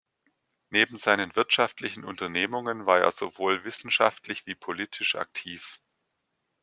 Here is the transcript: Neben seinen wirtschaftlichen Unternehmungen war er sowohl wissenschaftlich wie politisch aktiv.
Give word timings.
Neben 0.71 0.97
seinen 0.97 1.35
wirtschaftlichen 1.35 2.03
Unternehmungen 2.05 2.87
war 2.87 2.97
er 3.01 3.11
sowohl 3.11 3.63
wissenschaftlich 3.65 4.47
wie 4.47 4.55
politisch 4.55 5.13
aktiv. 5.15 5.79